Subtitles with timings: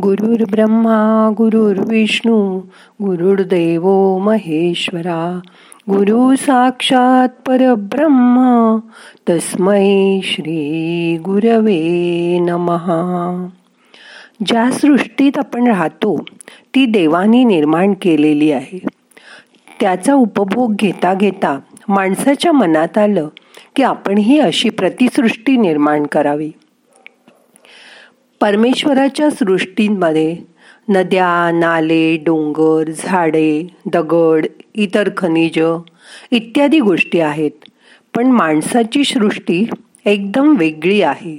[0.00, 2.58] गुरुर् ब्रह्मा गुरुर्विष्णू
[3.02, 5.40] गुरुर्देव महेश्वरा.
[5.90, 8.76] गुरु साक्षात परब्रह्म
[9.28, 13.48] तस्मै श्री गुरवे नमहा
[14.46, 16.24] ज्या सृष्टीत आपण राहतो
[16.74, 18.78] ती देवानी निर्माण केलेली आहे.
[19.80, 23.28] त्याचा उपभोग घेता घेता माणसाच्या मनात आलं
[23.76, 26.50] की आपणही अशी प्रतिसृष्टी निर्माण करावी.
[28.42, 30.36] परमेश्वराच्या सृष्टींमध्ये
[30.88, 35.60] नद्या नाले डोंगर झाडे दगड इतर खनिज
[36.30, 37.50] इत्यादी गोष्टी आहेत.
[38.16, 39.70] पण माणसाची सृष्टी
[40.04, 41.38] एकदम वेगळी आहे.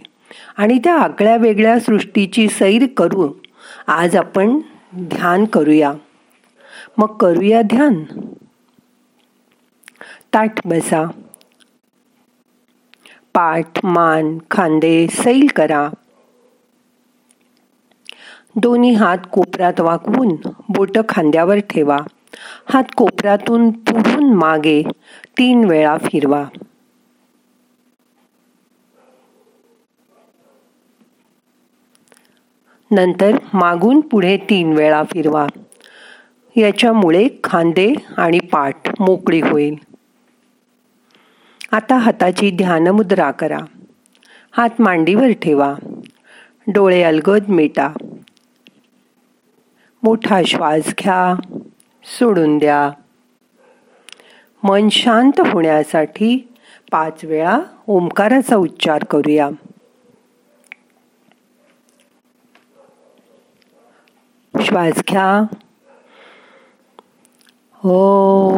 [0.57, 3.29] आणि त्या आगळ्या वेगळ्या सृष्टीची सैर करू
[3.87, 4.59] आज आपण
[4.95, 5.93] ध्यान करूया.
[6.97, 8.03] मग करूया ध्यान.
[10.33, 11.07] ताट बसा.
[13.33, 15.89] पाठ मान खांदे सैल करा.
[18.55, 20.35] दोन्ही हात कोपऱ्यात वाकवून
[20.69, 21.97] बोट खांद्यावर ठेवा.
[22.69, 24.83] हात कोपऱ्यातून पुढून मागे
[25.37, 26.45] तीन वेळा फिरवा.
[32.91, 35.47] नंतर मागून पुढे तीन वेळा फिरवा.
[36.55, 39.75] याच्यामुळे खांदे आणि पाठ मोकळी होईल.
[41.71, 43.59] आता हाताची ध्यानमुद्रा करा.
[44.51, 45.75] हात मांडीवर ठेवा.
[46.67, 47.93] डोळे अलगद मिटा.
[50.03, 51.35] मोठा श्वास घ्या
[52.03, 52.91] सोडून द्या.
[54.63, 56.53] मन शांत होण्यासाठी
[56.91, 59.49] पाच वेळा ओंकाराचा उच्चार करूया.
[64.61, 65.55] श्वास घ्या.
[67.73, 68.49] हो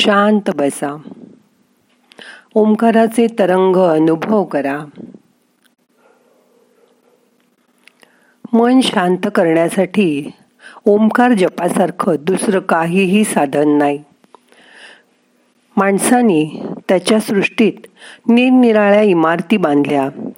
[0.00, 0.96] शांत बसा.
[2.54, 4.78] ओंकाराचे तरंग अनुभव करा.
[8.52, 10.30] मन शांत करण्यासाठी
[10.84, 13.98] ओंकार जपासारखं दुसरं काहीही साधन नाही.
[15.76, 17.86] माणसानी त्याच्या सृष्टीत
[18.28, 20.30] निरनिराळ्या इमारती बांधल्या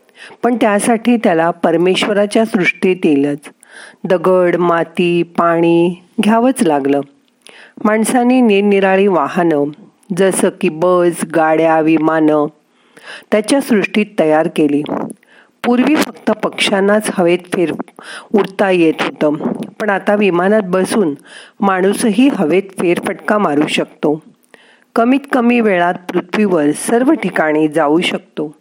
[0.42, 3.40] पण त्यासाठी त्याला परमेश्वराच्या सृष्टीत येईलच.
[4.04, 7.00] दगड माती पाणी घ्यावंच लागलं.
[7.84, 9.70] माणसाने निरनिराळी वाहनं
[10.16, 12.46] जसं की बस गाड्या विमानं
[13.30, 14.82] त्याच्या सृष्टीत तयार केली.
[15.64, 17.72] पूर्वी फक्त पक्ष्यांनाच हवेत फिर
[18.34, 19.34] उडता येत होतं.
[19.80, 21.14] पण आता विमानात बसून
[21.60, 24.22] माणूसही हवेत फेरफटका मारू शकतो.
[24.94, 28.54] कमीत कमी वेळात पृथ्वीवर सर्व ठिकाणी जाऊ शकतो.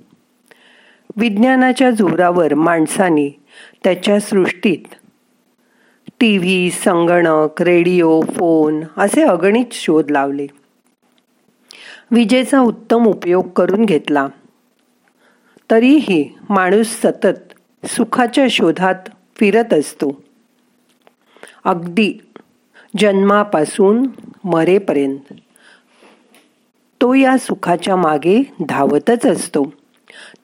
[1.18, 3.44] विज्ञानाच्या जोरावर माणसाने
[3.84, 4.96] त्याच्या सृष्टीत
[6.22, 10.48] टी व्ही संगणक रेडिओ फोन असे अगणित शोध लावले.
[12.12, 14.28] विजेचा उत्तम उपयोग करून घेतला.
[15.72, 17.54] तरीही माणूस सतत
[17.86, 18.96] सुखाच्या शोधात
[19.36, 20.22] फिरत असतो.
[21.64, 22.14] अगदी
[23.00, 24.08] जन्मापासून
[24.44, 25.34] मरेपर्यंत
[27.02, 29.74] तो या सुखाच्या मागे धावतच असतो.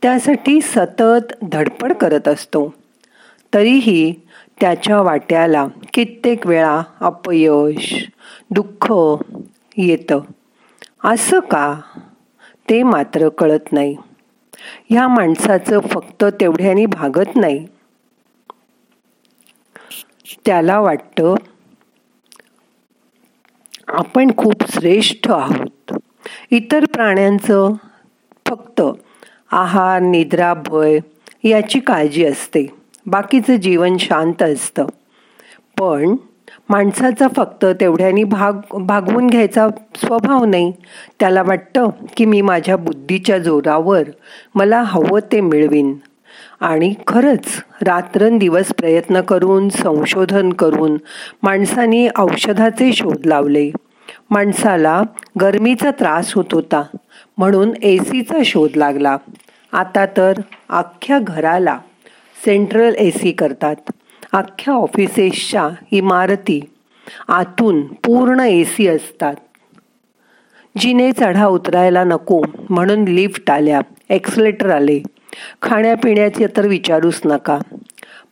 [0.01, 2.73] त्यासाठी सतत धडपड करत असतो.
[3.53, 4.13] तरीही
[4.61, 8.09] त्याच्या वाट्याला कित्येक वेळा अपयश
[8.49, 8.93] दुःख
[9.77, 10.19] येतं.
[11.03, 11.79] असं का?
[12.69, 13.97] ते मात्र कळत नाही.
[14.89, 17.67] ह्या माणसाचं फक्त तेवढ्याने भागत नाही.
[20.45, 21.35] त्याला वाटतं
[23.87, 25.93] आपण खूप श्रेष्ठ आहोत.
[26.51, 27.73] इतर प्राण्यांचं
[28.47, 28.81] फक्त
[29.51, 30.99] आहार निद्रा भय
[31.43, 32.76] याची काळजी असते.
[33.07, 34.85] बाकीचं जीवन शांत असतं.
[35.79, 36.15] पण
[36.69, 40.73] माणसाचा फक्त तेवढ्यानी भाग भागवून घ्यायचा स्वभाव नाही.
[41.19, 44.03] त्याला वाटतं की मी माझ्या बुद्धीच्या जोरावर
[44.55, 45.95] मला हवं ते मिळवीन.
[46.59, 47.45] आणि खरंच
[47.81, 50.97] रात्रंदिवस प्रयत्न करून संशोधन करून
[51.43, 53.71] माणसाने औषधाचे शोध लावले.
[54.29, 55.01] माणसाला
[55.41, 56.83] गरमीचा त्रास होत होता
[57.37, 59.17] म्हणून ए सीचा शोध लागला.
[59.71, 60.33] आता तर
[60.69, 61.77] अख्ख्या घराला
[62.45, 63.75] सेंट्रल ए सी करतात.
[64.33, 66.61] अख्ख्या ऑफिसेसच्या इमारती
[67.27, 69.35] आतून पूर्ण ए सी असतात.
[70.77, 73.81] जिने चढा उतरायला नको म्हणून लिफ्ट आल्या.
[74.09, 74.99] एक्सलेटर आले.
[75.61, 77.59] खाण्यापिण्याचे तर विचारूच नका.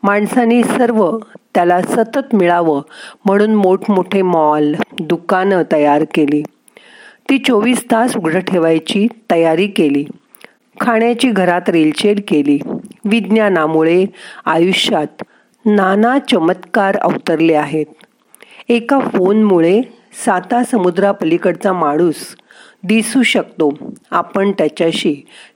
[0.03, 1.17] माणसानी सर्व
[1.55, 2.81] त्याला सतत मिळावं
[3.25, 6.43] म्हणून मोठमोठे मॉल दुकानं तयार केली.
[7.29, 10.05] ती चोवीस तास उघडं ठेवायची तयारी केली.
[10.81, 12.59] खाण्याची घरात रेलचेल केली.
[13.05, 14.05] विज्ञानामुळे
[14.45, 15.23] आयुष्यात
[15.65, 17.85] नाना चमत्कार अवतरले आहेत.
[18.69, 19.81] एका फोनमुळे
[20.25, 22.15] साता समुद्रापलीकडचा माणूस
[22.83, 23.73] दिसू शकतो.
[24.11, 25.15] आपण त्याच्याशी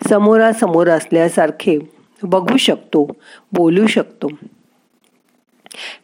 [0.09, 1.77] समोरासमोर असल्यासारखे
[2.23, 3.07] बघू शकतो
[3.53, 4.27] बोलू शकतो.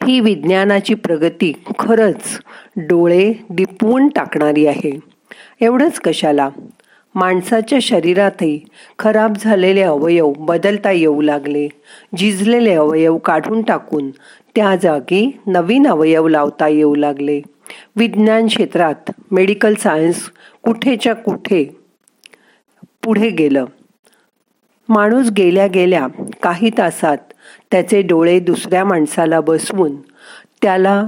[0.06, 2.40] ही विज्ञानाची प्रगती खरंच
[2.76, 5.00] डोळे दिपवून टाकणारी आहे.
[5.60, 6.48] एवढंच कशाला?
[7.16, 8.58] माणसाच्या शरीरातही
[8.98, 11.68] खराब झालेले अवयव बदलता येऊ लागले.
[12.18, 14.10] झिजलेले अवयव काढून टाकून
[14.54, 17.40] त्या जागी नवीन अवयव लावता येऊ लागले.
[17.96, 20.30] विज्ञान क्षेत्रात मेडिकल सायन्स
[20.62, 21.64] कुठेच्या कुठे
[23.02, 23.64] पुढे गेलं?
[24.88, 26.06] माणूस गेल्या गेल्या
[26.42, 27.18] काही तासात
[27.70, 29.96] त्याचे डोळे दुसऱ्या माणसाला बसवून
[30.62, 31.02] त्याला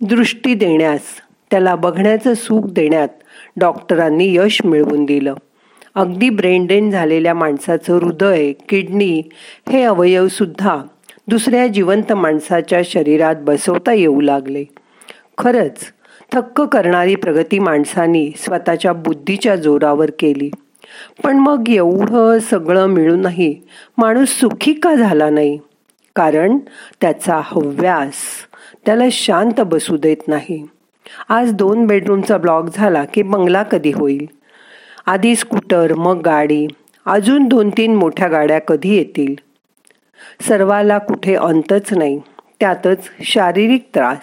[0.00, 1.00] दृष्टी देण्यास
[1.50, 3.08] त्याला बघण्याचं सुख देण्यात
[3.56, 5.34] डॉक्टरांनी यश मिळवून दिलं.
[5.94, 9.22] अगदी ब्रेन झालेल्या माणसाचं हृदय किडनी
[9.68, 10.78] हे अवयवसुद्धा
[11.28, 14.64] दुसऱ्या जिवंत माणसाच्या शरीरात बसवता येऊ लागले.
[15.38, 15.78] खरंच
[16.32, 20.50] थक्क करणारी प्रगती माणसानी स्वतःच्या बुद्धीच्या जोरावर केली.
[21.24, 23.62] पण मग एवढं सगळं मिळूनही
[23.98, 25.58] माणूस सुखी का झाला नाही?
[26.16, 26.58] कारण
[27.00, 28.14] त्याचा हव्यास
[28.86, 30.66] त्याला शांत बसू देत नाही.
[31.28, 34.26] आज दोन बेडरूमचा ब्लॉक झाला की बंगला कधी होईल?
[35.06, 36.66] आधी स्कूटर मग गाडी.
[37.06, 39.34] अजून दोन तीन मोठ्या गाड्या कधी येतील?
[40.48, 42.20] सर्वाला कुठे अंतच नाही
[42.60, 44.20] त्यातच शारीरिक त्रास.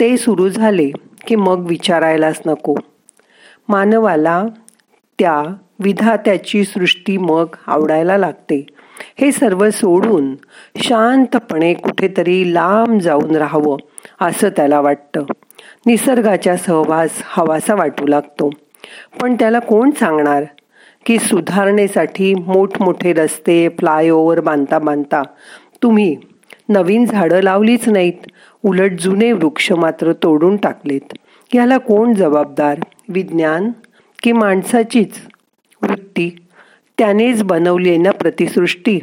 [0.00, 0.90] ते सुरू झाले
[1.26, 2.76] की मग विचारायलाच नको.
[3.68, 4.44] मानवाला
[5.18, 5.42] त्या
[5.78, 8.66] विधात्याची सृष्टी मग आवडायला लागते.
[9.20, 10.34] हे सर्व सोडून
[10.76, 13.76] शांतपणे कुठेतरी लांब जाऊन राहावं
[14.20, 15.24] असं त्याला वाटतं.
[15.86, 18.50] निसर्गाच्या सहवास हवासा वाटू लागतो.
[19.20, 20.44] पण त्याला कोण सांगणार?
[21.06, 25.22] की सुधारणेसाठी मोठमोठे रस्ते फ्लायओव्हर बांधता बांधता
[25.82, 26.16] तुम्ही
[26.68, 28.26] नवीन झाडं लावलीच नाहीत
[28.64, 31.16] उलट जुने वृक्ष मात्र तोडून टाकलेत.
[31.54, 32.78] याला कोण जबाबदार?
[33.08, 33.70] विज्ञान
[34.22, 35.14] की माणसाचीच?
[35.82, 36.45] वृत्ती?
[36.98, 38.98] त्यानेच बनवली ना प्रतिसृष्टी.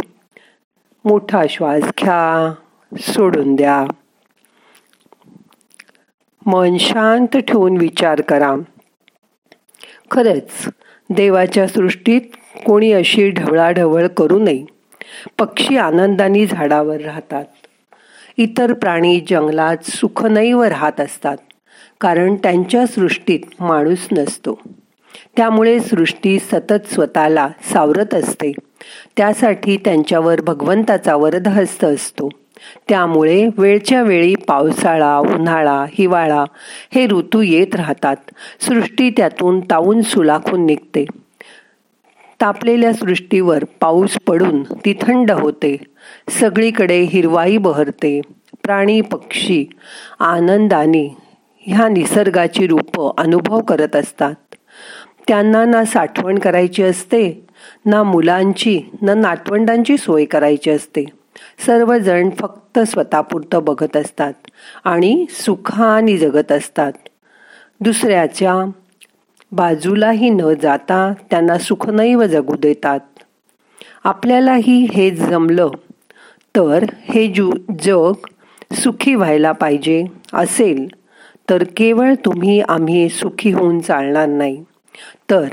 [1.06, 2.54] मोठा श्वास घ्या
[3.00, 3.86] सोडून द्या.
[6.46, 8.56] मन शांत ठेवून विचार करा.
[10.12, 10.70] खरंच
[11.10, 12.22] देवाच्या सृष्टीत
[12.66, 14.66] कोणी अशी ढवळाढवळ करू नये.
[15.40, 17.46] पक्षी आनंदाने झाडावर राहतात.
[18.38, 21.38] इतर प्राणी जंगलात सुखनैव राहत असतात
[22.02, 24.62] कारण त्यांच्या सृष्टीत माणूस नसतो.
[25.38, 28.52] त्यामुळे सृष्टी सतत स्वतःला सावरत असते.
[29.18, 32.30] त्यासाठी त्यांच्यावर भगवंताचा वरदहस्त असतो.
[32.90, 36.44] त्यामुळे वेळच्या वेळी पावसाळा उन्हाळा हिवाळा
[36.96, 38.16] हे ऋतू येत राहतात.
[38.62, 41.06] सृष्टी त्यातून तावून सुलाखून निघते.
[42.42, 45.78] तापलेल्या सृष्टीवर पाऊस पडून ती थंड होते.
[46.30, 48.22] सगळीकडे हिरवाई बहरते.
[48.64, 49.66] प्राणी पक्षी
[50.20, 51.18] आनंदाने
[51.60, 54.34] ह्या निसर्गाची रूपं अनुभव करत असतात.
[55.28, 57.48] त्यांना ना साठवण करायची असते
[57.86, 61.06] ना मुलांची ना नातवंडांची सोय करायची असते.
[61.66, 64.34] सर्वजण फक्त स्वतःपुरतं बघत असतात
[64.84, 66.92] आणि सुखाने जगत असतात.
[67.82, 68.72] दुसऱ्याच्या
[69.52, 73.00] बाजूलाही न जाता त्यांना सुखनैव जगू देतात.
[74.04, 75.70] आपल्यालाही हे जमलं
[76.56, 77.52] तर हे जु
[77.82, 78.28] जग
[78.74, 80.04] सुखी व्हायला पाहिजे
[80.34, 80.88] असेल
[81.50, 84.64] तर केवळ तुम्ही आम्ही सुखी होऊन चालणार नाही.
[85.30, 85.46] तर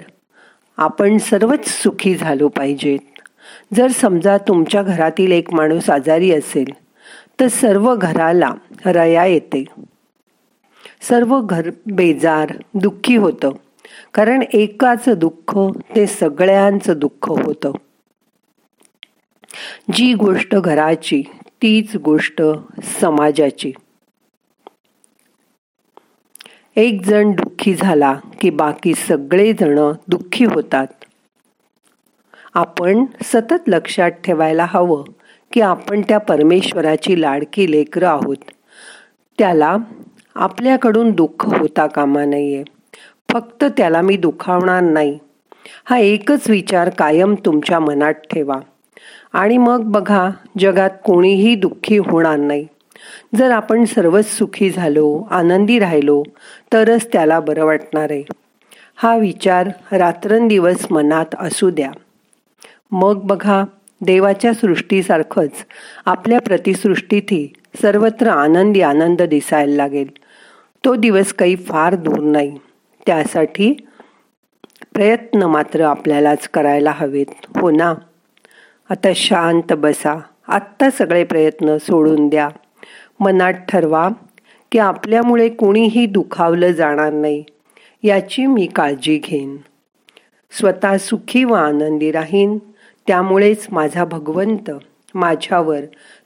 [0.77, 2.99] आपण सर्वच सुखी झालो पाहिजेत.
[3.75, 6.71] जर समजा तुमच्या घरातील एक माणूस आजारी असेल
[7.41, 8.55] तर सर्व घराला
[8.87, 9.65] रया येते.
[11.01, 13.51] सर्व घर बेजार दुःखी होतं.
[14.15, 15.59] कारण एकाच दुःख
[15.97, 17.73] ते सगळ्यांचं दुःख होतं.
[19.93, 21.23] जी गोष्ट घराची
[21.63, 22.43] तीच गोष्ट
[23.01, 23.73] समाजाची.
[26.77, 30.87] एक जण दुःखी झाला की बाकी सगळेजण दुःखी होतात.
[32.55, 35.05] आपण सतत लक्षात ठेवायला हवं
[35.53, 38.37] की आपण त्या परमेश्वराची लाडकी लेकरं आहोत.
[39.39, 39.77] त्याला
[40.35, 42.65] आपल्याकडून दुःख होता कामा नये.
[43.33, 45.19] फक्त त्याला मी दुखावणार नाही.
[45.85, 48.61] हा एकच विचार कायम तुमच्या मनात ठेवा.
[49.33, 52.67] आणि मग बघा जगात कोणीही दुःखी होणार नाही.
[53.35, 56.23] जर आपण सर्वच सुखी झालो आनंदी राहिलो
[56.73, 58.23] तरच त्याला बरं वाटणार आहे.
[58.97, 61.91] हा विचार रात्रंदिवस मनात असू द्या.
[62.93, 63.65] मग बघा
[64.01, 65.51] देवाच्या सृष्टीसारखंच
[66.07, 67.49] आपल्या प्रतिसृष्टीतही
[67.83, 70.11] सर्वत्र आनंदी आनंद दिसायला लागेल.
[70.85, 72.59] तो दिवस काही फार दूर नाही.
[73.07, 73.87] त्यासाठी
[74.93, 77.95] प्रयत्न मात्र आपल्यालाच करायला हवेत हो ना?
[78.91, 80.21] आता शांत बसा.
[80.49, 82.49] आत्ता सगळे प्रयत्न सोडून द्या.
[83.21, 84.09] मनात ठरवा
[84.73, 87.45] की आपल्यामुळे कोणीही दुखावलं जाणार नाही.
[88.03, 89.57] याची मी काळजी घेईन.
[90.51, 92.59] स्वतः सुखी व आनंदी राहीन.
[93.07, 94.71] त्यामुळेच माझा भगवंत
[95.15, 95.81] माझ्यावर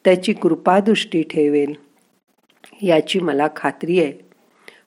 [0.05, 1.75] त्याची कृपादृष्टी ठेवेल.
[2.83, 4.13] याची मला खात्री आहे.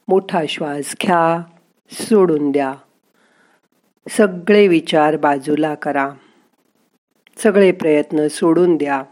[0.08, 1.42] मोठा श्वास घ्या.
[1.92, 2.74] सोडून द्या.
[4.10, 6.10] सगळे विचार बाजूला करा.
[7.38, 9.04] सगळे प्रयत्न सोडून द्या.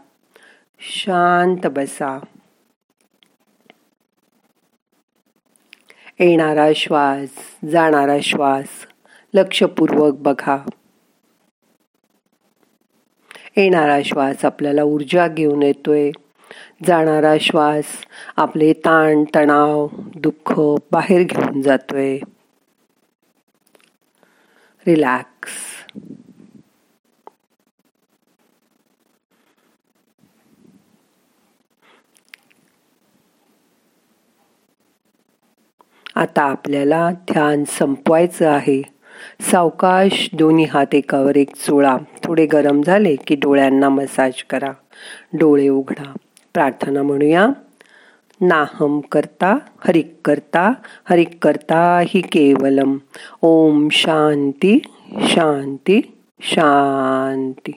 [0.80, 2.18] शांत बसा.
[6.20, 7.28] येणारा श्वास
[7.72, 8.66] जाणारा श्वास
[9.34, 10.68] लक्षपूर्वक बघा.
[13.56, 16.10] येणारा श्वास आपल्याला ऊर्जा घेऊन येतोय.
[16.86, 17.84] जाणारा श्वास
[18.36, 20.60] आपले ताण तणाव दुःख
[20.92, 22.18] बाहेर घेऊन जातोय.
[24.86, 25.75] रिलॅक्स
[36.16, 38.82] आता आपल्याला ध्यान संपवायचं आहे.
[39.40, 41.96] सावकाश दोन्ही हात एकावर एक चोळा.
[42.22, 44.72] थोडे गरम झाले की डोळ्यांना मसाज करा.
[45.32, 46.12] डोळे उघडा.
[46.54, 47.48] प्रार्थना म्हणूया.
[48.40, 49.58] नाहम करता
[49.88, 50.72] हरिक करता
[51.04, 52.98] हरिक करता हि केवलम.
[53.42, 54.78] ओम शांती
[55.20, 56.00] शांती
[56.40, 57.72] शांती.